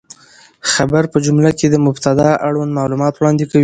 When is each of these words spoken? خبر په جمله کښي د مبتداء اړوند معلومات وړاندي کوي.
خبر 0.71 1.03
په 1.11 1.17
جمله 1.25 1.49
کښي 1.55 1.67
د 1.71 1.75
مبتداء 1.85 2.33
اړوند 2.47 2.71
معلومات 2.79 3.13
وړاندي 3.15 3.45
کوي. 3.51 3.59